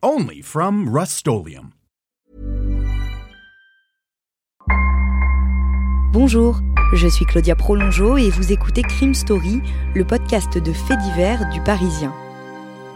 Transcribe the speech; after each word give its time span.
Only 0.00 0.42
from 0.42 0.88
Rust 0.88 1.26
Bonjour, 6.12 6.60
je 6.94 7.08
suis 7.08 7.24
Claudia 7.24 7.56
Prolongeau 7.56 8.16
et 8.16 8.30
vous 8.30 8.52
écoutez 8.52 8.82
Crime 8.82 9.12
Story, 9.12 9.60
le 9.96 10.04
podcast 10.04 10.56
de 10.56 10.72
faits 10.72 11.00
divers 11.00 11.50
du 11.50 11.60
Parisien. 11.62 12.14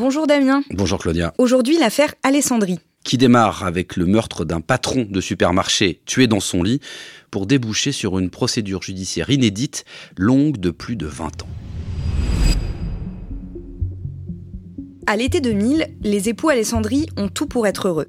Bonjour 0.00 0.26
Damien. 0.26 0.62
Bonjour 0.70 0.98
Claudia. 0.98 1.34
Aujourd'hui, 1.36 1.76
l'affaire 1.76 2.14
Alessandrie. 2.22 2.78
Qui 3.04 3.18
démarre 3.18 3.64
avec 3.66 3.96
le 3.96 4.06
meurtre 4.06 4.46
d'un 4.46 4.62
patron 4.62 5.06
de 5.06 5.20
supermarché 5.20 6.00
tué 6.06 6.26
dans 6.26 6.40
son 6.40 6.62
lit 6.62 6.80
pour 7.30 7.44
déboucher 7.44 7.92
sur 7.92 8.18
une 8.18 8.30
procédure 8.30 8.82
judiciaire 8.82 9.28
inédite 9.28 9.84
longue 10.16 10.56
de 10.56 10.70
plus 10.70 10.96
de 10.96 11.04
20 11.04 11.42
ans. 11.42 11.48
À 15.06 15.18
l'été 15.18 15.42
2000, 15.42 15.88
les 16.02 16.30
époux 16.30 16.48
Alessandrie 16.48 17.06
ont 17.18 17.28
tout 17.28 17.46
pour 17.46 17.66
être 17.66 17.88
heureux. 17.88 18.08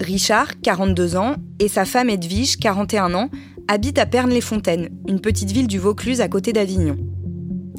Richard, 0.00 0.60
42 0.60 1.16
ans, 1.16 1.34
et 1.58 1.66
sa 1.66 1.84
femme 1.84 2.10
Edwige, 2.10 2.58
41 2.58 3.14
ans, 3.14 3.28
habitent 3.66 3.98
à 3.98 4.06
Pernes-les-Fontaines, 4.06 4.90
une 5.08 5.20
petite 5.20 5.50
ville 5.50 5.66
du 5.66 5.80
Vaucluse 5.80 6.20
à 6.20 6.28
côté 6.28 6.52
d'Avignon. 6.52 6.96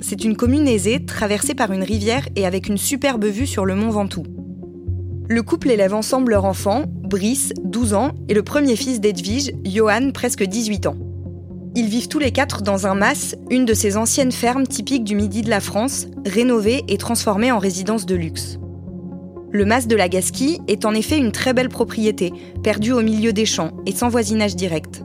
C'est 0.02 0.23
une 0.23 0.36
commune 0.38 0.67
aisée, 0.67 1.05
traversée 1.05 1.55
par 1.55 1.72
une 1.72 1.83
rivière 1.83 2.28
et 2.36 2.45
avec 2.45 2.67
une 2.67 2.78
superbe 2.78 3.25
vue 3.25 3.47
sur 3.47 3.66
le 3.66 3.75
mont 3.75 3.89
Ventoux. 3.89 4.23
Le 5.28 5.44
couple 5.44 5.69
élève 5.69 5.94
ensemble 5.94 6.31
leur 6.31 6.45
enfant, 6.45 6.86
Brice, 6.88 7.53
12 7.64 7.94
ans, 7.94 8.11
et 8.27 8.33
le 8.33 8.42
premier 8.42 8.75
fils 8.75 9.00
d'Edwige, 9.00 9.52
Johan, 9.66 10.11
presque 10.11 10.44
18 10.44 10.88
ans. 10.88 10.95
Ils 11.75 11.88
vivent 11.88 12.08
tous 12.08 12.20
les 12.20 12.31
quatre 12.31 12.64
dans 12.64 12.88
un 12.88 12.95
mas, 12.95 13.36
une 13.52 13.66
de 13.66 13.73
ces 13.73 13.95
anciennes 13.95 14.31
fermes 14.31 14.66
typiques 14.66 15.03
du 15.03 15.16
midi 15.16 15.44
de 15.44 15.50
la 15.50 15.59
France, 15.59 16.08
rénovée 16.25 16.83
et 16.88 16.97
transformée 16.97 17.52
en 17.52 17.59
résidence 17.59 18.05
de 18.05 18.16
luxe. 18.16 18.58
Le 19.52 19.66
mas 19.66 19.88
de 19.88 19.95
la 19.95 20.09
Gasquille 20.09 20.59
est 20.67 20.86
en 20.86 20.94
effet 20.94 21.17
une 21.17 21.31
très 21.31 21.53
belle 21.53 21.70
propriété, 21.70 22.31
perdue 22.64 22.92
au 22.92 23.02
milieu 23.02 23.33
des 23.33 23.45
champs 23.45 23.72
et 23.86 23.92
sans 23.92 24.09
voisinage 24.09 24.55
direct. 24.55 25.03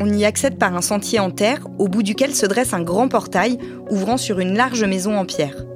On 0.00 0.08
y 0.12 0.24
accède 0.24 0.58
par 0.58 0.76
un 0.76 0.80
sentier 0.80 1.18
en 1.18 1.30
terre, 1.30 1.66
au 1.78 1.88
bout 1.88 2.04
duquel 2.04 2.34
se 2.34 2.46
dresse 2.46 2.72
un 2.72 2.82
grand 2.82 3.08
portail 3.08 3.58
ouvrant 3.90 4.16
sur 4.16 4.38
une 4.38 4.54
large 4.54 4.84
maison 4.84 5.18
en 5.18 5.24
pierre. 5.24 5.66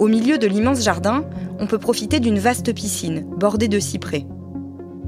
Au 0.00 0.08
milieu 0.08 0.38
de 0.38 0.46
l'immense 0.48 0.82
jardin, 0.82 1.24
on 1.60 1.68
peut 1.68 1.78
profiter 1.78 2.18
d'une 2.18 2.38
vaste 2.38 2.74
piscine, 2.74 3.24
bordée 3.38 3.68
de 3.68 3.78
cyprès. 3.78 4.26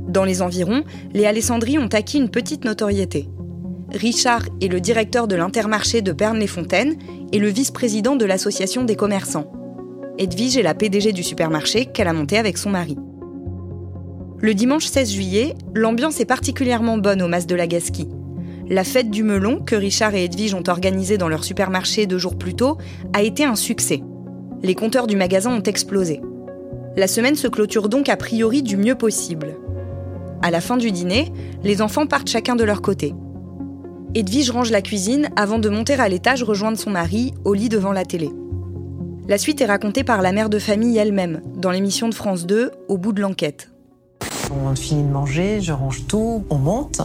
Dans 0.09 0.25
les 0.25 0.43
environs, 0.43 0.85
les 1.13 1.27
Alessandries 1.27 1.79
ont 1.79 1.89
acquis 1.89 2.19
une 2.19 2.31
petite 2.31 2.65
notoriété. 2.65 3.29
Richard 3.93 4.45
est 4.61 4.69
le 4.69 4.81
directeur 4.81 5.27
de 5.27 5.35
l'intermarché 5.35 6.01
de 6.01 6.13
Berne-les-Fontaines 6.13 6.97
et 7.33 7.39
le 7.41 7.49
vice-président 7.49 8.15
de 8.15 8.25
l'association 8.25 8.85
des 8.85 8.95
commerçants. 8.95 9.51
Edwige 10.19 10.57
est 10.57 10.63
la 10.63 10.75
PDG 10.75 11.13
du 11.13 11.25
supermarché 11.25 11.87
qu'elle 11.87 12.09
a 12.09 12.13
monté 12.13 12.39
avec 12.39 12.59
son 12.59 12.71
mari. 12.71 12.97
Le 14.39 14.55
dimanche 14.55 14.87
16 14.87 15.13
juillet, 15.13 15.55
l'ambiance 15.75 16.21
est 16.21 16.27
particulièrement 16.27 16.99
bonne 16.99 17.23
au 17.23 17.29
Mas 17.29 17.47
de 17.47 17.55
la 17.55 17.67
Gasquille. 17.67 18.16
La 18.69 18.83
fête 18.83 19.11
du 19.11 19.23
melon, 19.23 19.61
que 19.61 19.77
Richard 19.77 20.17
et 20.17 20.25
Edwige 20.25 20.55
ont 20.55 20.65
organisée 20.67 21.19
dans 21.19 21.29
leur 21.29 21.45
supermarché 21.45 22.07
deux 22.07 22.19
jours 22.19 22.37
plus 22.37 22.55
tôt, 22.55 22.79
a 23.13 23.23
été 23.23 23.45
un 23.45 23.55
succès. 23.55 24.03
Les 24.65 24.75
compteurs 24.75 25.07
du 25.07 25.15
magasin 25.15 25.53
ont 25.53 25.63
explosé. 25.63 26.21
La 26.97 27.07
semaine 27.07 27.37
se 27.37 27.47
clôture 27.47 27.89
donc 27.89 28.09
a 28.09 28.17
priori 28.17 28.65
du 28.65 28.77
mieux 28.77 28.97
possible. 28.97 29.55
À 30.43 30.51
la 30.51 30.61
fin 30.61 30.77
du 30.77 30.91
dîner, 30.91 31.33
les 31.63 31.81
enfants 31.81 32.09
partent 32.09 32.29
chacun 32.29 32.57
de 32.57 32.65
leur 32.65 32.83
côté. 32.83 33.15
Edwige 34.17 34.51
range 34.51 34.73
la 34.73 34.83
cuisine 34.83 35.29
avant 35.37 35.61
de 35.61 35.69
monter 35.69 35.95
à 35.95 36.09
l'étage 36.09 36.43
rejoindre 36.43 36.79
son 36.79 36.91
mari 36.91 37.35
au 37.45 37.55
lit 37.55 37.69
devant 37.69 37.93
la 37.93 38.05
télé. 38.05 38.31
La 39.29 39.39
suite 39.39 39.61
est 39.61 39.67
racontée 39.67 40.03
par 40.03 40.23
la 40.23 40.33
mère 40.33 40.51
de 40.51 40.59
famille 40.59 40.99
elle-même, 40.99 41.41
dans 41.55 41.71
l'émission 41.71 42.09
de 42.09 42.15
France 42.15 42.47
2, 42.47 42.73
Au 42.89 42.99
bout 42.99 43.13
de 43.13 43.21
l'enquête. 43.21 43.71
On 44.51 44.75
finit 44.75 45.03
de 45.03 45.09
manger, 45.09 45.61
je 45.61 45.73
range 45.73 46.07
tout, 46.07 46.45
on 46.51 46.59
monte, 46.59 47.01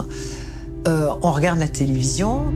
euh, 0.88 1.08
on 1.22 1.32
regarde 1.32 1.58
la 1.58 1.68
télévision. 1.68 2.52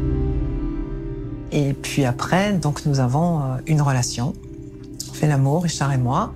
Et 1.53 1.72
puis 1.72 2.04
après, 2.04 2.53
donc 2.53 2.87
nous 2.87 3.00
avons 3.00 3.41
euh, 3.41 3.56
une 3.66 3.81
relation. 3.81 4.34
On 5.10 5.12
fait 5.12 5.26
l'amour, 5.26 5.62
Richard 5.62 5.92
et 5.92 5.98
moi. 5.98 6.32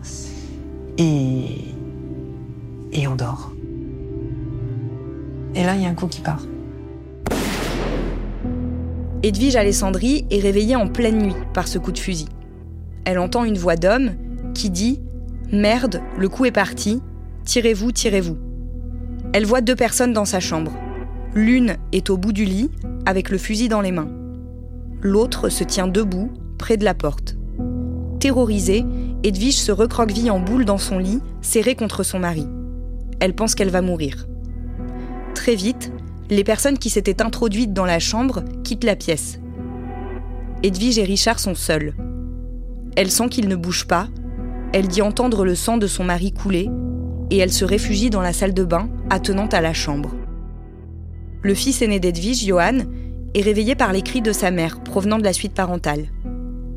Et, 0.98 1.46
on 3.08 3.16
dort. 3.16 3.52
Et 5.54 5.64
là, 5.64 5.74
il 5.74 5.82
y 5.82 5.86
a 5.86 5.88
un 5.88 5.94
coup 5.94 6.06
qui 6.06 6.20
part. 6.20 6.42
Edwige 9.22 9.56
Alessandri 9.56 10.26
est 10.30 10.40
réveillée 10.40 10.76
en 10.76 10.88
pleine 10.88 11.18
nuit 11.18 11.36
par 11.52 11.66
ce 11.66 11.78
coup 11.78 11.92
de 11.92 11.98
fusil 11.98 12.26
elle 13.10 13.18
entend 13.18 13.44
une 13.44 13.58
voix 13.58 13.76
d'homme 13.76 14.12
qui 14.54 14.70
dit⁇ 14.70 15.00
Merde, 15.56 16.00
le 16.16 16.28
coup 16.28 16.44
est 16.44 16.52
parti, 16.52 17.02
tirez-vous, 17.44 17.92
tirez-vous⁇ 17.92 18.34
Elle 19.32 19.46
voit 19.46 19.60
deux 19.62 19.74
personnes 19.74 20.12
dans 20.12 20.24
sa 20.24 20.38
chambre. 20.38 20.72
L'une 21.34 21.76
est 21.92 22.10
au 22.10 22.16
bout 22.16 22.32
du 22.32 22.44
lit, 22.44 22.70
avec 23.06 23.30
le 23.30 23.38
fusil 23.38 23.68
dans 23.68 23.80
les 23.80 23.92
mains. 23.92 24.10
L'autre 25.00 25.48
se 25.48 25.62
tient 25.62 25.86
debout, 25.86 26.32
près 26.58 26.76
de 26.76 26.84
la 26.84 26.92
porte. 26.92 27.36
Terrorisée, 28.18 28.84
Edwige 29.22 29.58
se 29.58 29.70
recroqueville 29.70 30.32
en 30.32 30.40
boule 30.40 30.64
dans 30.64 30.76
son 30.76 30.98
lit, 30.98 31.20
serrée 31.40 31.76
contre 31.76 32.02
son 32.02 32.18
mari. 32.18 32.46
Elle 33.20 33.34
pense 33.34 33.54
qu'elle 33.54 33.70
va 33.70 33.80
mourir. 33.80 34.26
Très 35.34 35.54
vite, 35.54 35.92
les 36.30 36.42
personnes 36.42 36.78
qui 36.78 36.90
s'étaient 36.90 37.22
introduites 37.22 37.72
dans 37.72 37.84
la 37.84 38.00
chambre 38.00 38.42
quittent 38.64 38.84
la 38.84 38.96
pièce. 38.96 39.38
Edwige 40.64 40.98
et 40.98 41.04
Richard 41.04 41.38
sont 41.38 41.54
seuls. 41.54 41.94
Elle 42.96 43.10
sent 43.10 43.28
qu'il 43.28 43.48
ne 43.48 43.56
bouge 43.56 43.86
pas, 43.86 44.08
elle 44.72 44.88
dit 44.88 45.00
entendre 45.00 45.44
le 45.44 45.54
sang 45.54 45.78
de 45.78 45.86
son 45.86 46.02
mari 46.02 46.32
couler, 46.32 46.68
et 47.30 47.38
elle 47.38 47.52
se 47.52 47.64
réfugie 47.64 48.10
dans 48.10 48.20
la 48.20 48.32
salle 48.32 48.52
de 48.52 48.64
bain, 48.64 48.88
attenante 49.10 49.54
à 49.54 49.60
la 49.60 49.72
chambre. 49.72 50.10
Le 51.42 51.54
fils 51.54 51.80
aîné 51.80 52.00
d'Edwige, 52.00 52.44
Johan, 52.44 52.80
est 53.34 53.40
réveillé 53.40 53.74
par 53.74 53.92
les 53.92 54.02
cris 54.02 54.20
de 54.20 54.32
sa 54.32 54.50
mère 54.50 54.80
provenant 54.82 55.18
de 55.18 55.24
la 55.24 55.32
suite 55.32 55.54
parentale. 55.54 56.06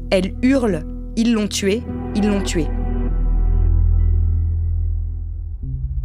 Elle 0.10 0.34
hurle 0.42 0.86
Ils 1.18 1.34
l'ont 1.34 1.48
tué, 1.48 1.82
ils 2.16 2.26
l'ont 2.26 2.42
tué. 2.42 2.68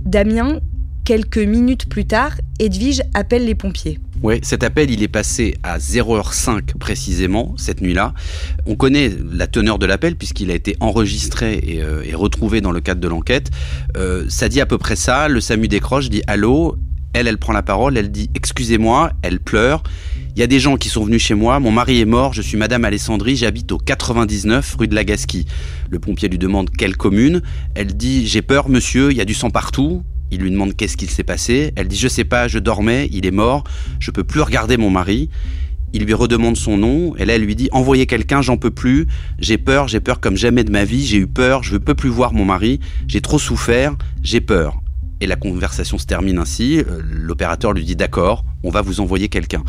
Damien, 0.04 0.58
quelques 1.04 1.38
minutes 1.38 1.88
plus 1.88 2.06
tard, 2.06 2.32
Edwige 2.58 3.02
appelle 3.14 3.44
les 3.44 3.54
pompiers. 3.54 4.00
Oui, 4.22 4.40
cet 4.42 4.64
appel, 4.64 4.90
il 4.90 5.04
est 5.04 5.08
passé 5.08 5.56
à 5.62 5.78
0h05 5.78 6.76
précisément, 6.78 7.54
cette 7.56 7.80
nuit-là. 7.80 8.12
On 8.66 8.74
connaît 8.74 9.12
la 9.32 9.46
teneur 9.46 9.78
de 9.78 9.86
l'appel 9.86 10.16
puisqu'il 10.16 10.50
a 10.50 10.54
été 10.54 10.76
enregistré 10.80 11.60
et, 11.62 11.82
euh, 11.82 12.02
retrouvé 12.14 12.60
dans 12.60 12.72
le 12.72 12.80
cadre 12.80 13.00
de 13.00 13.06
l'enquête. 13.06 13.50
Euh, 13.96 14.24
ça 14.28 14.48
dit 14.48 14.60
à 14.60 14.66
peu 14.66 14.78
près 14.78 14.96
ça, 14.96 15.28
le 15.28 15.40
SAMU 15.40 15.68
décroche, 15.68 16.10
dit 16.10 16.22
allô, 16.26 16.76
elle, 17.14 17.26
elle 17.26 17.38
prend 17.38 17.52
la 17.52 17.62
parole, 17.62 17.96
elle 17.96 18.10
dit 18.10 18.30
excusez-moi, 18.34 19.12
elle 19.22 19.40
pleure. 19.40 19.82
Il 20.36 20.40
y 20.40 20.42
a 20.44 20.46
des 20.46 20.60
gens 20.60 20.76
qui 20.76 20.88
sont 20.88 21.04
venus 21.04 21.22
chez 21.22 21.34
moi, 21.34 21.58
mon 21.58 21.72
mari 21.72 22.00
est 22.00 22.04
mort, 22.04 22.32
je 22.32 22.42
suis 22.42 22.56
Madame 22.56 22.84
Alessandrie, 22.84 23.34
j'habite 23.34 23.72
au 23.72 23.78
99 23.78 24.76
rue 24.78 24.86
de 24.86 24.94
la 24.94 25.04
Gasquille. 25.04 25.46
Le 25.90 25.98
pompier 25.98 26.28
lui 26.28 26.38
demande 26.38 26.70
quelle 26.70 26.96
commune. 26.96 27.42
Elle 27.74 27.96
dit 27.96 28.26
j'ai 28.26 28.42
peur 28.42 28.68
monsieur, 28.68 29.10
il 29.10 29.16
y 29.16 29.20
a 29.20 29.24
du 29.24 29.34
sang 29.34 29.50
partout. 29.50 30.02
Il 30.30 30.40
lui 30.40 30.50
demande 30.50 30.76
qu'est-ce 30.76 30.96
qu'il 30.96 31.10
s'est 31.10 31.24
passé. 31.24 31.72
Elle 31.76 31.88
dit 31.88 31.96
je 31.96 32.08
sais 32.08 32.24
pas, 32.24 32.46
je 32.46 32.58
dormais, 32.58 33.08
il 33.12 33.26
est 33.26 33.32
mort, 33.32 33.64
je 33.98 34.10
peux 34.10 34.24
plus 34.24 34.42
regarder 34.42 34.76
mon 34.76 34.90
mari. 34.90 35.30
Il 35.94 36.04
lui 36.04 36.12
redemande 36.12 36.56
son 36.56 36.76
nom, 36.76 37.14
elle 37.16 37.42
lui 37.42 37.56
dit 37.56 37.70
envoyez 37.72 38.06
quelqu'un, 38.06 38.42
j'en 38.42 38.58
peux 38.58 38.70
plus, 38.70 39.06
j'ai 39.38 39.56
peur, 39.56 39.88
j'ai 39.88 40.00
peur 40.00 40.20
comme 40.20 40.36
jamais 40.36 40.62
de 40.62 40.70
ma 40.70 40.84
vie, 40.84 41.06
j'ai 41.06 41.16
eu 41.16 41.26
peur, 41.26 41.62
je 41.62 41.72
ne 41.72 41.78
peux 41.78 41.94
plus 41.94 42.10
voir 42.10 42.34
mon 42.34 42.44
mari, 42.44 42.78
j'ai 43.06 43.22
trop 43.22 43.38
souffert, 43.38 43.96
j'ai 44.22 44.42
peur. 44.42 44.82
Et 45.20 45.26
la 45.26 45.36
conversation 45.36 45.98
se 45.98 46.06
termine 46.06 46.38
ainsi. 46.38 46.78
Euh, 46.78 47.00
l'opérateur 47.02 47.72
lui 47.72 47.84
dit 47.84 47.96
d'accord, 47.96 48.44
on 48.62 48.70
va 48.70 48.82
vous 48.82 49.00
envoyer 49.00 49.28
quelqu'un. 49.28 49.62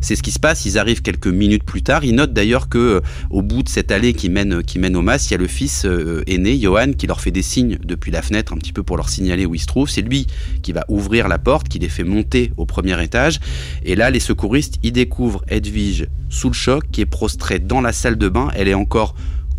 C'est 0.00 0.16
ce 0.16 0.22
qui 0.22 0.30
se 0.30 0.38
passe. 0.38 0.66
Ils 0.66 0.78
arrivent 0.78 1.02
quelques 1.02 1.26
minutes 1.26 1.64
plus 1.64 1.82
tard. 1.82 2.04
Ils 2.04 2.14
notent 2.14 2.32
d'ailleurs 2.32 2.68
que 2.68 2.78
euh, 2.78 3.00
au 3.30 3.42
bout 3.42 3.62
de 3.62 3.68
cette 3.68 3.92
allée 3.92 4.14
qui 4.14 4.28
mène, 4.28 4.62
qui 4.62 4.78
mène 4.78 4.96
au 4.96 5.02
mas, 5.02 5.28
il 5.28 5.32
y 5.32 5.34
a 5.34 5.38
le 5.38 5.46
fils 5.46 5.84
euh, 5.84 6.22
aîné, 6.26 6.58
Johan, 6.58 6.92
qui 6.92 7.06
leur 7.06 7.20
fait 7.20 7.30
des 7.30 7.42
signes 7.42 7.78
depuis 7.84 8.10
la 8.10 8.22
fenêtre, 8.22 8.52
un 8.52 8.56
petit 8.56 8.72
peu 8.72 8.82
pour 8.82 8.96
leur 8.96 9.08
signaler 9.08 9.46
où 9.46 9.54
il 9.54 9.60
se 9.60 9.66
trouve. 9.66 9.88
C'est 9.88 10.02
lui 10.02 10.26
qui 10.62 10.72
va 10.72 10.84
ouvrir 10.88 11.28
la 11.28 11.38
porte, 11.38 11.68
qui 11.68 11.78
les 11.78 11.88
fait 11.88 12.04
monter 12.04 12.52
au 12.56 12.66
premier 12.66 13.00
étage. 13.02 13.40
Et 13.84 13.94
là, 13.94 14.10
les 14.10 14.20
secouristes, 14.20 14.76
ils 14.82 14.92
découvrent 14.92 15.44
Edwige 15.48 16.06
sous 16.28 16.48
le 16.48 16.54
choc, 16.54 16.84
qui 16.90 17.00
est 17.00 17.06
prostrée 17.06 17.58
dans 17.58 17.80
la 17.80 17.92
salle 17.92 18.16
de 18.16 18.28
bain. 18.28 18.48
Elle 18.56 18.68
est 18.68 18.74
encore 18.74 19.14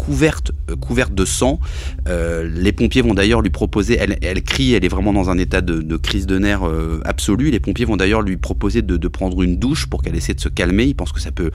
couverte, 0.08 0.54
euh, 0.72 0.78
couverte 0.78 1.14
de 1.14 1.26
sang. 1.26 1.60
Euh, 2.08 2.50
les 2.50 2.72
pompiers 2.72 3.02
vont 3.02 3.14
d'ailleurs 3.14 3.42
lui 3.42 3.50
proposer, 3.50 3.98
elle, 4.00 4.42
crie, 4.42 4.74
elle 4.74 4.86
est 4.86 4.90
vraiment 4.90 5.12
dans 5.12 5.30
un 5.30 5.38
état 5.38 5.60
de, 5.60 5.98
crise 5.98 6.26
de 6.26 6.40
nerfs 6.40 6.66
euh, 6.66 7.02
absolu. 7.04 7.52
Les 7.52 7.60
pompiers 7.60 7.84
vont 7.84 7.98
d'ailleurs 7.98 8.22
lui 8.22 8.38
proposer 8.38 8.82
de, 8.82 9.08
prendre 9.08 9.42
une 9.42 9.58
douche 9.58 9.88
pour 9.88 10.02
qu'elle 10.02 10.16
essaie 10.16 10.34
de 10.34 10.40
se 10.40 10.50
calmer. 10.50 10.86
Ils 10.86 10.96
pensent 10.96 11.12
que 11.12 11.20
ça 11.20 11.32
peut, 11.32 11.52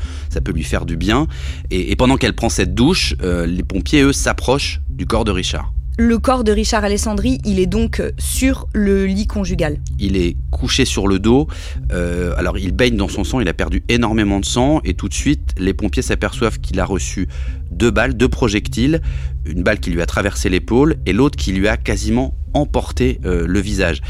lui 0.53 0.65
faire 0.65 0.85
du 0.85 0.97
bien. 0.97 1.29
Et 1.71 1.97
pendant 1.97 2.17
qu'elle 2.17 2.35
prend 2.35 2.49
cette 2.49 2.75
douche, 2.75 3.15
les 3.23 3.63
pompiers, 3.63 4.03
eux, 4.03 4.13
s'approchent 4.13 4.81
du 4.91 5.07
corps 5.07 5.25
de 5.25 5.31
Richard. 5.31 5.73
Le 5.99 6.19
corps 6.19 6.43
de 6.43 6.53
Richard 6.53 6.85
Alessandri, 6.85 7.39
il 7.45 7.61
est 7.61 7.67
donc 7.67 8.01
euh, 8.01 8.13
sur 8.19 8.67
le 8.73 9.05
lit 9.05 9.27
conjugal. 9.27 9.77
Il 9.99 10.17
est 10.17 10.37
couché 10.51 10.87
sur 10.87 11.07
le 11.07 11.19
dos. 11.19 11.49
Euh, 11.93 12.33
alors 12.39 12.57
il 12.57 12.73
baigne 12.73 12.97
dans 12.97 13.09
son 13.09 13.25
sang, 13.25 13.41
il 13.41 13.49
a 13.49 13.53
perdu 13.53 13.85
énormément 13.91 14.41
de 14.41 14.47
sang 14.47 14.81
et 14.85 14.95
tout 14.95 15.11
de 15.11 15.15
suite 15.15 15.53
les 15.59 15.75
pompiers 15.75 16.01
s'aperçoivent 16.01 16.61
qu'il 16.61 16.81
a 16.81 16.87
reçu 16.87 17.29
deux 17.71 17.91
balles, 17.91 18.15
deux 18.15 18.29
projectiles, 18.29 19.03
une 19.45 19.63
balle 19.63 19.81
qui 19.81 19.91
lui 19.91 20.01
a 20.01 20.07
traversé 20.07 20.49
l'épaule 20.49 20.97
et 21.05 21.13
l'autre 21.13 21.37
qui 21.37 21.53
lui 21.53 21.69
a 21.69 21.77
quasiment 21.77 22.35
emporté 22.55 23.21
euh, 23.27 23.47
le 23.47 23.61
visage 23.61 24.01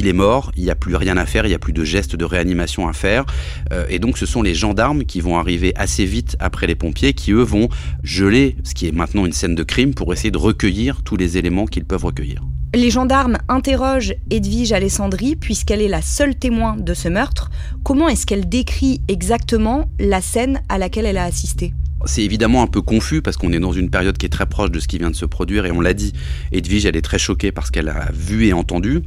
il 0.00 0.06
est 0.06 0.14
mort, 0.14 0.50
il 0.56 0.64
n'y 0.64 0.70
a 0.70 0.74
plus 0.74 0.96
rien 0.96 1.18
à 1.18 1.26
faire, 1.26 1.44
il 1.44 1.50
n'y 1.50 1.54
a 1.54 1.58
plus 1.58 1.74
de 1.74 1.84
gestes 1.84 2.16
de 2.16 2.24
réanimation 2.24 2.88
à 2.88 2.94
faire. 2.94 3.26
Euh, 3.72 3.84
et 3.90 3.98
donc 3.98 4.16
ce 4.16 4.24
sont 4.24 4.40
les 4.40 4.54
gendarmes 4.54 5.04
qui 5.04 5.20
vont 5.20 5.38
arriver 5.38 5.74
assez 5.76 6.06
vite 6.06 6.36
après 6.40 6.66
les 6.66 6.74
pompiers, 6.74 7.12
qui 7.12 7.32
eux 7.32 7.42
vont 7.42 7.68
geler 8.02 8.56
ce 8.64 8.74
qui 8.74 8.88
est 8.88 8.92
maintenant 8.92 9.26
une 9.26 9.32
scène 9.32 9.54
de 9.54 9.62
crime 9.62 9.92
pour 9.92 10.12
essayer 10.14 10.30
de 10.30 10.38
recueillir 10.38 11.02
tous 11.02 11.16
les 11.16 11.36
éléments 11.36 11.66
qu'ils 11.66 11.84
peuvent 11.84 12.04
recueillir. 12.04 12.42
Les 12.74 12.90
gendarmes 12.90 13.36
interrogent 13.48 14.14
Edwige 14.30 14.72
Alessandri 14.72 15.36
puisqu'elle 15.36 15.82
est 15.82 15.88
la 15.88 16.02
seule 16.02 16.34
témoin 16.34 16.76
de 16.76 16.94
ce 16.94 17.08
meurtre. 17.08 17.50
Comment 17.82 18.08
est-ce 18.08 18.24
qu'elle 18.24 18.48
décrit 18.48 19.02
exactement 19.08 19.90
la 19.98 20.22
scène 20.22 20.62
à 20.70 20.78
laquelle 20.78 21.04
elle 21.04 21.18
a 21.18 21.24
assisté? 21.24 21.74
C'est 22.06 22.22
évidemment 22.22 22.62
un 22.62 22.66
peu 22.66 22.80
confus 22.80 23.20
parce 23.20 23.36
qu'on 23.36 23.52
est 23.52 23.60
dans 23.60 23.72
une 23.72 23.90
période 23.90 24.16
qui 24.16 24.24
est 24.24 24.30
très 24.30 24.46
proche 24.46 24.70
de 24.70 24.80
ce 24.80 24.88
qui 24.88 24.96
vient 24.96 25.10
de 25.10 25.16
se 25.16 25.26
produire 25.26 25.66
et 25.66 25.70
on 25.70 25.82
l'a 25.82 25.92
dit, 25.92 26.14
Edwige 26.52 26.86
elle 26.86 26.96
est 26.96 27.02
très 27.02 27.18
choquée 27.18 27.52
parce 27.52 27.70
qu'elle 27.70 27.90
a 27.90 28.08
vu 28.14 28.46
et 28.46 28.54
entendu. 28.54 29.02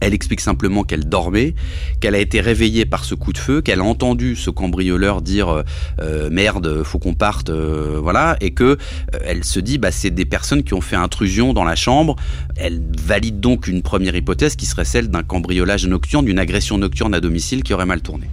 Elle 0.00 0.14
explique 0.14 0.40
simplement 0.40 0.82
qu'elle 0.82 1.04
dormait, 1.04 1.54
qu'elle 2.00 2.14
a 2.14 2.18
été 2.18 2.40
réveillée 2.40 2.86
par 2.86 3.04
ce 3.04 3.14
coup 3.14 3.32
de 3.32 3.38
feu, 3.38 3.60
qu'elle 3.60 3.80
a 3.80 3.84
entendu 3.84 4.34
ce 4.34 4.48
cambrioleur 4.48 5.20
dire 5.20 5.48
euh, 5.48 5.62
euh, 6.00 6.30
merde, 6.30 6.82
faut 6.84 6.98
qu'on 6.98 7.14
parte, 7.14 7.50
euh, 7.50 7.98
voilà, 8.02 8.36
et 8.40 8.52
que 8.52 8.78
elle 9.22 9.44
se 9.44 9.60
dit 9.60 9.76
bah 9.76 9.90
c'est 9.90 10.10
des 10.10 10.24
personnes 10.24 10.62
qui 10.62 10.72
ont 10.72 10.80
fait 10.80 10.96
intrusion 10.96 11.52
dans 11.52 11.64
la 11.64 11.76
chambre. 11.76 12.16
Elle 12.56 12.82
valide 12.98 13.40
donc 13.40 13.68
une 13.68 13.82
première 13.82 14.16
hypothèse 14.16 14.56
qui 14.56 14.64
serait 14.64 14.86
celle 14.86 15.08
d'un 15.08 15.22
cambriolage 15.22 15.86
nocturne, 15.86 16.24
d'une 16.24 16.38
agression 16.38 16.78
nocturne 16.78 17.14
à 17.14 17.20
domicile 17.20 17.62
qui 17.62 17.74
aurait 17.74 17.86
mal 17.86 18.00
tourné. 18.00 18.26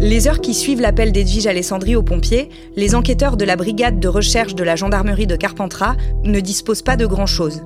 Les 0.00 0.28
heures 0.28 0.40
qui 0.40 0.54
suivent 0.54 0.80
l'appel 0.80 1.10
d'Edwige 1.10 1.48
Alessandri 1.48 1.96
aux 1.96 2.04
pompiers, 2.04 2.50
les 2.76 2.94
enquêteurs 2.94 3.36
de 3.36 3.44
la 3.44 3.56
brigade 3.56 3.98
de 3.98 4.06
recherche 4.06 4.54
de 4.54 4.62
la 4.62 4.76
gendarmerie 4.76 5.26
de 5.26 5.34
Carpentras 5.34 5.96
ne 6.22 6.38
disposent 6.38 6.82
pas 6.82 6.96
de 6.96 7.04
grand-chose. 7.04 7.62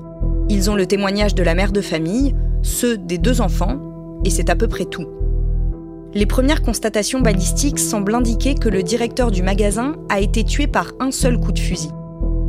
Ils 0.52 0.70
ont 0.70 0.75
le 0.75 0.84
témoignage 0.84 1.34
de 1.34 1.43
la 1.43 1.54
mère 1.54 1.72
de 1.72 1.81
famille, 1.81 2.34
ceux 2.60 2.99
des 2.99 3.16
deux 3.16 3.40
enfants, 3.40 3.81
et 4.22 4.28
c'est 4.28 4.50
à 4.50 4.54
peu 4.54 4.69
près 4.69 4.84
tout. 4.84 5.06
Les 6.12 6.26
premières 6.26 6.60
constatations 6.60 7.20
balistiques 7.20 7.78
semblent 7.78 8.14
indiquer 8.14 8.54
que 8.54 8.69
le 8.69 8.82
directeur 8.82 9.31
du 9.31 9.43
magasin 9.43 9.96
a 10.10 10.20
été 10.20 10.44
tué 10.44 10.66
par 10.66 10.93
un 11.00 11.10
seul 11.10 11.40
coup 11.40 11.52
de 11.52 11.58
fusil. 11.58 11.88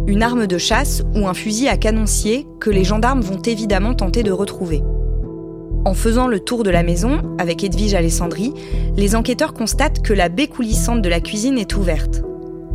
Une 0.05 0.21
arme 0.21 0.47
de 0.47 0.57
chasse 0.57 1.01
ou 1.15 1.29
un 1.29 1.33
fusil 1.33 1.69
à 1.69 1.77
canoncier 1.77 2.45
que 2.59 2.69
les 2.69 2.83
gendarmes 2.83 3.21
vont 3.21 3.41
évidemment 3.41 3.93
tenter 3.93 4.21
de 4.21 4.33
retrouver. 4.33 4.83
En 5.85 5.93
faisant 5.93 6.27
le 6.27 6.41
tour 6.41 6.63
de 6.63 6.71
la 6.71 6.83
maison, 6.83 7.21
avec 7.39 7.63
Edwige 7.63 7.93
Alessandri, 7.93 8.53
les 8.97 9.15
enquêteurs 9.15 9.53
constatent 9.53 10.01
que 10.01 10.11
la 10.13 10.27
baie 10.27 10.47
coulissante 10.47 11.01
de 11.01 11.09
la 11.09 11.21
cuisine 11.21 11.57
est 11.57 11.77
ouverte. 11.77 12.21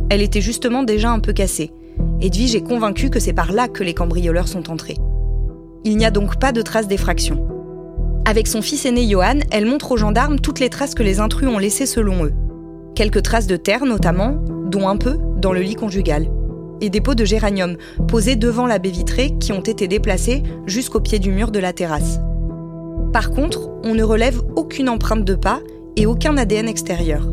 Elle 0.09 0.23
était 0.23 0.41
justement 0.41 0.81
déjà 0.81 1.11
un 1.11 1.19
peu 1.19 1.33
cassée. 1.33 1.69
Edwige 2.19 2.55
est 2.55 2.67
convaincue 2.67 3.11
que 3.11 3.19
c'est 3.19 3.31
par 3.31 3.51
là 3.51 3.67
que 3.67 3.83
les 3.83 3.93
cambrioleurs 3.93 4.47
sont 4.47 4.71
entrés. 4.71 4.97
Il 5.85 5.97
n'y 5.97 6.05
a 6.05 6.11
donc 6.11 6.39
pas 6.39 6.51
de 6.51 6.61
traces 6.61 6.87
d'effraction. 6.87 7.47
Avec 8.25 8.47
son 8.47 8.61
fils 8.61 8.85
aîné 8.85 9.07
Johan, 9.07 9.39
elle 9.51 9.65
montre 9.65 9.93
aux 9.93 9.97
gendarmes 9.97 10.39
toutes 10.39 10.59
les 10.59 10.69
traces 10.69 10.93
que 10.93 11.03
les 11.03 11.19
intrus 11.19 11.47
ont 11.47 11.57
laissées 11.57 11.85
selon 11.85 12.25
eux. 12.25 12.33
Quelques 12.95 13.23
traces 13.23 13.47
de 13.47 13.55
terre 13.55 13.85
notamment, 13.85 14.35
dont 14.65 14.87
un 14.87 14.97
peu 14.97 15.17
dans 15.37 15.53
le 15.53 15.61
lit 15.61 15.75
conjugal. 15.75 16.29
Et 16.81 16.89
des 16.89 17.01
pots 17.01 17.15
de 17.15 17.25
géranium 17.25 17.77
posés 18.07 18.35
devant 18.35 18.67
la 18.67 18.77
baie 18.77 18.89
vitrée 18.89 19.37
qui 19.39 19.51
ont 19.51 19.61
été 19.61 19.87
déplacés 19.87 20.43
jusqu'au 20.65 20.99
pied 20.99 21.19
du 21.19 21.31
mur 21.31 21.51
de 21.51 21.59
la 21.59 21.73
terrasse. 21.73 22.19
Par 23.13 23.31
contre, 23.31 23.69
on 23.83 23.95
ne 23.95 24.03
relève 24.03 24.41
aucune 24.55 24.89
empreinte 24.89 25.25
de 25.25 25.35
pas 25.35 25.61
et 25.95 26.05
aucun 26.05 26.37
ADN 26.37 26.67
extérieur. 26.67 27.27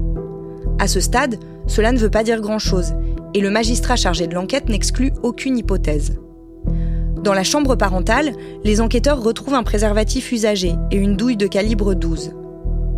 À 0.78 0.88
ce 0.88 1.00
stade, 1.00 1.38
cela 1.66 1.92
ne 1.92 1.98
veut 1.98 2.10
pas 2.10 2.24
dire 2.24 2.40
grand-chose, 2.40 2.94
et 3.34 3.40
le 3.40 3.50
magistrat 3.50 3.96
chargé 3.96 4.26
de 4.26 4.34
l'enquête 4.34 4.68
n'exclut 4.68 5.12
aucune 5.22 5.58
hypothèse. 5.58 6.16
Dans 7.26 7.34
la 7.34 7.42
chambre 7.42 7.74
parentale, 7.74 8.34
les 8.62 8.80
enquêteurs 8.80 9.20
retrouvent 9.20 9.54
un 9.54 9.64
préservatif 9.64 10.30
usagé 10.30 10.76
et 10.92 10.96
une 10.96 11.16
douille 11.16 11.36
de 11.36 11.48
calibre 11.48 11.94
12. 11.94 12.30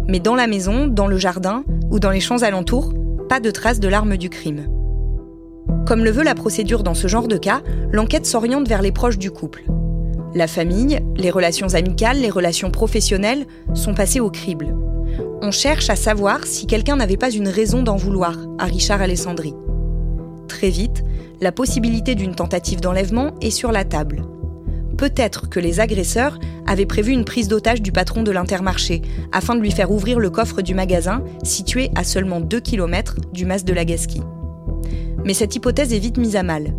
Mais 0.07 0.21
dans 0.21 0.35
la 0.35 0.47
maison, 0.47 0.87
dans 0.87 1.07
le 1.07 1.17
jardin 1.17 1.65
ou 1.91 1.99
dans 1.99 2.11
les 2.11 2.21
champs 2.21 2.43
alentours, 2.43 2.93
pas 3.31 3.41
de 3.41 3.51
traces 3.51 3.81
de 3.81 3.89
l'arme 3.89 4.19
du 4.19 4.29
crime. 4.29 4.67
Comme 5.87 6.05
le 6.05 6.11
veut 6.11 6.25
la 6.25 6.35
procédure 6.35 6.83
dans 6.83 6.93
ce 6.93 7.09
genre 7.09 7.27
de 7.27 7.39
cas, 7.39 7.63
l'enquête 7.91 8.27
s'oriente 8.27 8.69
vers 8.69 8.83
les 8.83 8.93
proches 8.93 9.17
du 9.17 9.31
couple. 9.31 9.63
La 10.35 10.47
famille, 10.47 11.01
les 11.17 11.31
relations 11.31 11.73
amicales, 11.73 12.19
les 12.19 12.29
relations 12.29 12.71
professionnelles 12.71 13.47
sont 13.73 13.95
passées 13.95 14.21
au 14.21 14.29
crible. 14.29 14.77
On 15.41 15.51
cherche 15.51 15.89
à 15.89 15.97
savoir 15.97 16.45
si 16.45 16.67
quelqu'un 16.67 16.97
n'avait 16.97 17.17
pas 17.17 17.31
une 17.31 17.49
raison 17.49 17.83
d'en 17.83 17.97
vouloir 17.97 18.37
à 18.59 18.67
Richard 18.67 19.01
Alessandri. 19.01 19.55
Très 20.49 20.69
vite, 20.69 21.03
la 21.41 21.53
possibilité 21.53 22.15
d'une 22.15 22.35
tentative 22.35 22.81
d'enlèvement 22.81 23.33
est 23.41 23.51
sur 23.51 23.73
la 23.73 23.85
table. 23.85 24.25
Peut-être 24.97 25.49
que 25.49 25.61
les 25.61 25.79
agresseurs 25.79 26.39
avaient 26.67 26.87
prévu 26.87 27.13
une 27.13 27.25
prise 27.25 27.47
d'otage 27.47 27.81
du 27.81 27.93
patron 27.93 28.23
de 28.23 28.33
l'intermarché 28.33 29.03
afin 29.31 29.55
de 29.55 29.61
lui 29.61 29.71
faire 29.71 29.93
ouvrir 29.93 30.19
le 30.19 30.31
coffre 30.31 30.61
du 30.61 30.75
magasin 30.75 31.23
situé 31.45 31.91
à 31.95 32.03
seulement 32.03 32.41
2 32.41 32.61
km 32.61 33.17
du 33.33 33.47
mas 33.47 33.65
de 33.65 33.73
la 33.73 33.85
Gasquie. 33.85 34.23
Mais 35.25 35.35
cette 35.35 35.55
hypothèse 35.55 35.93
est 35.93 35.99
vite 35.99 36.19
mise 36.19 36.35
à 36.35 36.43
mal. 36.43 36.75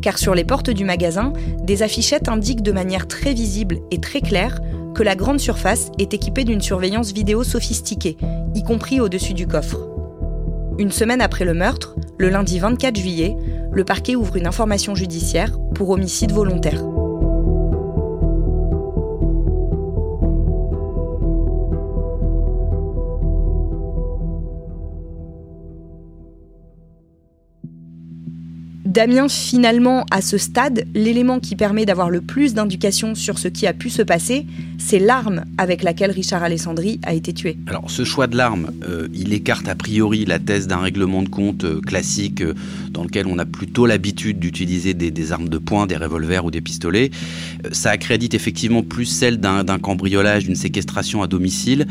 Car 0.00 0.18
sur 0.18 0.34
les 0.34 0.44
portes 0.44 0.70
du 0.70 0.84
magasin, 0.84 1.32
des 1.62 1.82
affichettes 1.82 2.28
indiquent 2.28 2.62
de 2.62 2.72
manière 2.72 3.06
très 3.06 3.34
visible 3.34 3.80
et 3.90 4.00
très 4.00 4.20
claire 4.20 4.58
que 4.94 5.02
la 5.02 5.14
grande 5.14 5.38
surface 5.38 5.90
est 5.98 6.14
équipée 6.14 6.44
d'une 6.44 6.60
surveillance 6.60 7.12
vidéo 7.12 7.44
sophistiquée, 7.44 8.16
y 8.54 8.62
compris 8.62 9.00
au-dessus 9.00 9.34
du 9.34 9.46
coffre. 9.46 9.88
Une 10.78 10.90
semaine 10.90 11.20
après 11.20 11.44
le 11.44 11.54
meurtre, 11.54 11.96
le 12.18 12.30
lundi 12.30 12.58
24 12.58 12.96
juillet, 12.96 13.36
le 13.72 13.84
parquet 13.84 14.16
ouvre 14.16 14.36
une 14.36 14.46
information 14.46 14.94
judiciaire 14.94 15.56
pour 15.74 15.90
homicide 15.90 16.32
volontaire. 16.32 16.91
Damien, 28.92 29.26
finalement, 29.26 30.04
à 30.10 30.20
ce 30.20 30.36
stade, 30.36 30.84
l'élément 30.94 31.40
qui 31.40 31.56
permet 31.56 31.86
d'avoir 31.86 32.10
le 32.10 32.20
plus 32.20 32.52
d'indications 32.52 33.14
sur 33.14 33.38
ce 33.38 33.48
qui 33.48 33.66
a 33.66 33.72
pu 33.72 33.88
se 33.88 34.02
passer, 34.02 34.44
c'est 34.76 34.98
l'arme 34.98 35.44
avec 35.56 35.82
laquelle 35.82 36.10
Richard 36.10 36.42
Alessandri 36.42 37.00
a 37.02 37.14
été 37.14 37.32
tué. 37.32 37.56
Alors, 37.68 37.90
ce 37.90 38.04
choix 38.04 38.26
de 38.26 38.36
l'arme, 38.36 38.70
euh, 38.86 39.08
il 39.14 39.32
écarte 39.32 39.66
a 39.66 39.74
priori 39.74 40.26
la 40.26 40.38
thèse 40.38 40.66
d'un 40.66 40.76
règlement 40.76 41.22
de 41.22 41.30
compte 41.30 41.64
euh, 41.64 41.80
classique 41.80 42.42
euh, 42.42 42.52
dans 42.90 43.02
lequel 43.02 43.26
on 43.28 43.38
a 43.38 43.46
plutôt 43.46 43.86
l'habitude 43.86 44.38
d'utiliser 44.38 44.92
des, 44.92 45.32
armes 45.32 45.48
de 45.48 45.56
poing, 45.56 45.86
des 45.86 45.96
revolvers 45.96 46.44
ou 46.44 46.50
des 46.50 46.60
pistolets. 46.60 47.10
ça 47.70 47.88
accrédite 47.90 48.34
effectivement 48.34 48.82
plus 48.82 49.06
celle 49.06 49.38
d'un 49.38 49.78
cambriolage, 49.78 50.44
d'une 50.44 50.54
séquestration 50.54 51.22
à 51.22 51.26
domicile, 51.26 51.86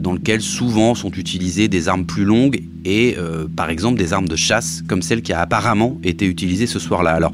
dans 0.00 0.14
lequel 0.14 0.40
souvent 0.40 0.94
sont 0.94 1.10
utilisées 1.10 1.68
des 1.68 1.88
armes 1.88 2.06
plus 2.06 2.24
longues 2.24 2.62
et, 2.86 3.16
par 3.54 3.68
exemple, 3.68 3.98
des 3.98 4.12
armes 4.12 4.28
de 4.28 4.36
chasse, 4.36 4.82
comme 4.88 5.02
celle 5.02 5.20
qui 5.20 5.32
a 5.34 5.40
apparemment 5.40 5.98
été 6.02 6.24
utilisée 6.24 6.45
ce 6.66 6.78
soir-là. 6.78 7.12
Alors, 7.12 7.32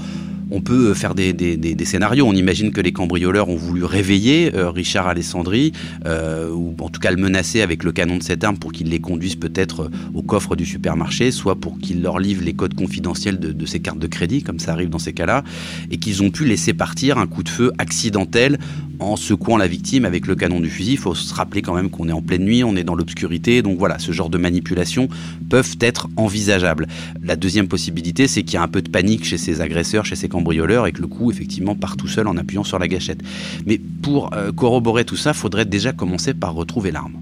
on 0.52 0.60
peut 0.60 0.94
faire 0.94 1.14
des, 1.14 1.76
scénarios. 1.84 2.26
On 2.26 2.34
imagine 2.34 2.70
que 2.70 2.80
les 2.80 2.92
cambrioleurs 2.92 3.48
ont 3.48 3.56
voulu 3.56 3.84
réveiller 3.84 4.50
Richard 4.54 5.08
Alessandri, 5.08 5.72
ou 6.04 6.74
en 6.78 6.88
tout 6.88 7.00
cas 7.00 7.10
le 7.10 7.16
menacer 7.16 7.62
avec 7.62 7.84
le 7.84 7.92
canon 7.92 8.18
de 8.18 8.22
cette 8.22 8.44
arme 8.44 8.58
pour 8.58 8.72
qu'il 8.72 8.88
les 8.88 9.00
conduise 9.00 9.36
peut-être 9.36 9.90
au 10.14 10.22
coffre 10.22 10.56
du 10.56 10.66
supermarché, 10.66 11.30
soit 11.30 11.56
pour 11.56 11.78
qu'il 11.78 12.02
leur 12.02 12.18
livre 12.18 12.44
les 12.44 12.52
codes 12.52 12.74
confidentiels 12.74 13.38
de, 13.38 13.66
ses 13.66 13.80
cartes 13.80 13.98
de 13.98 14.06
crédit, 14.06 14.42
comme 14.42 14.58
ça 14.58 14.72
arrive 14.72 14.90
dans 14.90 14.98
ces 14.98 15.12
cas-là, 15.12 15.42
et 15.90 15.96
qu'ils 15.96 16.22
ont 16.22 16.30
pu 16.30 16.44
laisser 16.44 16.74
partir 16.74 17.18
un 17.18 17.26
coup 17.26 17.42
de 17.42 17.48
feu 17.48 17.72
accidentel 17.78 18.58
en 18.98 19.16
secouant 19.16 19.56
la 19.56 19.66
victime 19.66 20.04
avec 20.04 20.26
le 20.26 20.34
canon 20.34 20.60
du 20.60 20.70
fusil. 20.70 20.92
Il 20.92 20.98
faut 20.98 21.14
se 21.14 21.34
rappeler 21.34 21.62
quand 21.62 21.74
même 21.74 21.90
qu'on 21.90 22.08
est 22.08 22.12
en 22.12 22.22
pleine 22.22 22.44
nuit, 22.44 22.62
on 22.62 22.76
est 22.76 22.84
dans 22.84 22.94
l'obscurité, 22.94 23.62
donc 23.62 23.78
voilà, 23.78 23.98
ce 23.98 24.12
genre 24.12 24.30
de 24.30 24.38
manipulations 24.38 25.08
peuvent 25.50 25.76
être 25.80 26.08
envisageables. 26.16 26.86
La 27.22 27.36
deuxième 27.36 27.68
possibilité, 27.68 28.28
c'est 28.28 28.42
qu'il 28.42 28.54
y 28.54 28.56
a 28.58 28.62
un 28.62 28.68
peu 28.68 28.82
de 28.82 28.88
panique 28.88 29.24
chez 29.24 29.38
ces 29.38 29.60
agresseurs, 29.60 30.04
chez 30.04 30.16
ces 30.16 30.28
cambrioleurs, 30.28 30.41
et 30.50 30.92
que 30.92 31.00
le 31.00 31.06
coup, 31.06 31.30
effectivement, 31.30 31.74
part 31.74 31.96
tout 31.96 32.08
seul 32.08 32.26
en 32.26 32.36
appuyant 32.36 32.64
sur 32.64 32.78
la 32.78 32.88
gâchette. 32.88 33.20
Mais 33.66 33.78
pour 33.78 34.34
euh, 34.34 34.52
corroborer 34.52 35.04
tout 35.04 35.16
ça, 35.16 35.30
il 35.30 35.36
faudrait 35.36 35.64
déjà 35.64 35.92
commencer 35.92 36.34
par 36.34 36.54
retrouver 36.54 36.90
l'arme. 36.90 37.14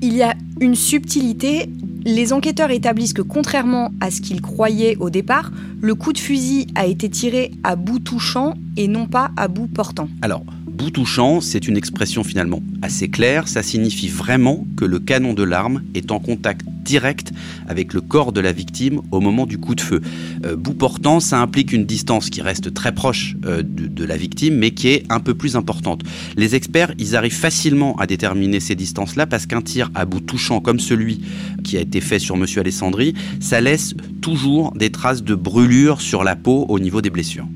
Il 0.00 0.14
y 0.14 0.22
a 0.22 0.34
une 0.60 0.74
subtilité. 0.74 1.68
Les 2.04 2.32
enquêteurs 2.32 2.70
établissent 2.70 3.12
que 3.12 3.22
contrairement 3.22 3.92
à 4.00 4.10
ce 4.10 4.20
qu'ils 4.20 4.40
croyaient 4.40 4.96
au 4.98 5.10
départ, 5.10 5.52
le 5.80 5.94
coup 5.94 6.12
de 6.12 6.18
fusil 6.18 6.66
a 6.74 6.86
été 6.86 7.08
tiré 7.08 7.52
à 7.62 7.76
bout 7.76 8.00
touchant 8.00 8.54
et 8.76 8.88
non 8.88 9.06
pas 9.06 9.30
à 9.36 9.46
bout 9.46 9.68
portant. 9.68 10.08
Alors, 10.20 10.44
bout 10.66 10.90
touchant, 10.90 11.40
c'est 11.40 11.68
une 11.68 11.76
expression 11.76 12.24
finalement 12.24 12.60
assez 12.82 13.08
claire. 13.08 13.46
Ça 13.46 13.62
signifie 13.62 14.08
vraiment 14.08 14.66
que 14.76 14.84
le 14.84 14.98
canon 14.98 15.34
de 15.34 15.44
l'arme 15.44 15.82
est 15.94 16.10
en 16.10 16.18
contact 16.18 16.66
direct 16.82 17.32
avec 17.68 17.94
le 17.94 18.00
corps 18.00 18.32
de 18.32 18.40
la 18.40 18.52
victime 18.52 19.00
au 19.10 19.20
moment 19.20 19.46
du 19.46 19.58
coup 19.58 19.74
de 19.74 19.80
feu. 19.80 20.00
Euh, 20.44 20.56
bout 20.56 20.74
portant, 20.74 21.20
ça 21.20 21.40
implique 21.40 21.72
une 21.72 21.86
distance 21.86 22.30
qui 22.30 22.42
reste 22.42 22.74
très 22.74 22.92
proche 22.92 23.36
euh, 23.44 23.62
de, 23.64 24.04
la 24.04 24.16
victime, 24.16 24.56
mais 24.56 24.72
qui 24.72 24.88
est 24.88 25.04
un 25.10 25.20
peu 25.20 25.34
plus 25.34 25.56
importante. 25.56 26.02
Les 26.36 26.54
experts, 26.54 26.92
ils 26.98 27.14
arrivent 27.16 27.32
facilement 27.32 27.96
à 27.96 28.06
déterminer 28.06 28.60
ces 28.60 28.74
distances-là 28.74 29.26
parce 29.26 29.46
qu'un 29.46 29.62
tir 29.62 29.90
à 29.94 30.04
bout 30.04 30.20
touchant 30.20 30.60
comme 30.60 30.80
celui 30.80 31.22
qui 31.62 31.76
a 31.76 31.80
été 31.80 32.00
fait 32.00 32.18
sur 32.18 32.36
Monsieur 32.36 32.60
Alessandri, 32.60 33.14
ça 33.40 33.60
laisse 33.60 33.94
toujours 34.20 34.72
des 34.72 34.90
traces 34.90 35.22
de 35.22 35.34
brûlure 35.34 36.00
sur 36.00 36.24
la 36.24 36.36
peau 36.36 36.66
au 36.68 36.78
niveau 36.78 37.00
des 37.00 37.10
blessures. 37.10 37.46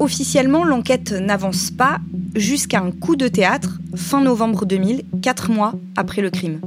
Officiellement, 0.00 0.64
l'enquête 0.64 1.12
n'avance 1.12 1.70
pas 1.70 1.98
jusqu'à 2.36 2.80
un 2.80 2.92
coup 2.92 3.16
de 3.16 3.26
théâtre 3.26 3.80
fin 3.96 4.20
novembre 4.20 4.64
2000, 4.64 5.02
quatre 5.22 5.50
mois 5.50 5.74
après 5.96 6.22
le 6.22 6.30
crime. 6.30 6.60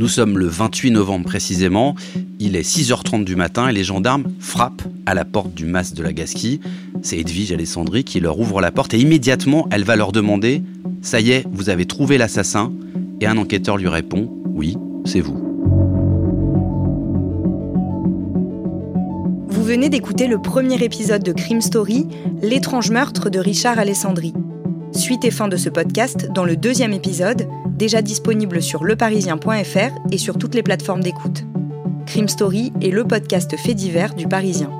Nous 0.00 0.08
sommes 0.08 0.38
le 0.38 0.46
28 0.46 0.92
novembre 0.92 1.26
précisément, 1.26 1.94
il 2.38 2.56
est 2.56 2.66
6h30 2.66 3.22
du 3.22 3.36
matin 3.36 3.68
et 3.68 3.72
les 3.74 3.84
gendarmes 3.84 4.32
frappent 4.40 4.84
à 5.04 5.12
la 5.12 5.26
porte 5.26 5.52
du 5.52 5.66
mas 5.66 5.92
de 5.92 6.02
la 6.02 6.14
Gasquille. 6.14 6.60
C'est 7.02 7.18
Edwige 7.18 7.52
Alessandri 7.52 8.02
qui 8.02 8.18
leur 8.18 8.40
ouvre 8.40 8.62
la 8.62 8.70
porte 8.70 8.94
et 8.94 8.98
immédiatement 8.98 9.68
elle 9.70 9.84
va 9.84 9.96
leur 9.96 10.12
demander⁇ 10.12 10.60
ça 11.02 11.20
y 11.20 11.32
est, 11.32 11.44
vous 11.52 11.68
avez 11.68 11.84
trouvé 11.84 12.16
l'assassin?⁇ 12.16 12.72
Et 13.20 13.26
un 13.26 13.36
enquêteur 13.36 13.76
lui 13.76 13.88
répond⁇ 13.88 14.22
oui, 14.54 14.78
c'est 15.04 15.20
vous⁇ 15.20 15.34
Vous 19.50 19.62
venez 19.62 19.90
d'écouter 19.90 20.28
le 20.28 20.40
premier 20.40 20.82
épisode 20.82 21.22
de 21.22 21.32
Crime 21.32 21.60
Story, 21.60 22.06
L'étrange 22.40 22.90
meurtre 22.90 23.28
de 23.28 23.38
Richard 23.38 23.78
Alessandri. 23.78 24.32
Suite 24.92 25.26
et 25.26 25.30
fin 25.30 25.48
de 25.48 25.58
ce 25.58 25.68
podcast 25.68 26.30
dans 26.34 26.44
le 26.44 26.56
deuxième 26.56 26.94
épisode, 26.94 27.46
déjà 27.80 28.02
disponible 28.02 28.60
sur 28.60 28.84
leparisien.fr 28.84 30.12
et 30.12 30.18
sur 30.18 30.36
toutes 30.36 30.54
les 30.54 30.62
plateformes 30.62 31.02
d'écoute. 31.02 31.44
Crime 32.04 32.28
Story 32.28 32.72
est 32.82 32.90
le 32.90 33.04
podcast 33.04 33.56
fait 33.56 33.74
divers 33.74 34.14
du 34.14 34.28
Parisien. 34.28 34.79